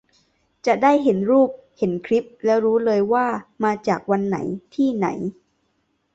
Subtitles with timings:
[0.65, 3.27] จะได้เห็นรูปเห็นคลิปแล้วรู้เลย ว่า
[3.63, 4.37] มาจากวันไหน
[4.75, 5.07] ที่ไหน